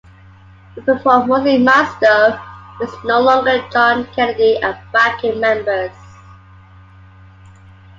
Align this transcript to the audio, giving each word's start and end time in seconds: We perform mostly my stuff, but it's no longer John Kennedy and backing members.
We 0.75 0.81
perform 0.81 1.27
mostly 1.27 1.59
my 1.59 1.85
stuff, 1.95 2.41
but 2.79 2.89
it's 2.89 2.97
no 3.03 3.21
longer 3.21 3.63
John 3.71 4.07
Kennedy 4.15 4.57
and 4.57 4.75
backing 4.91 5.39
members. 5.39 5.93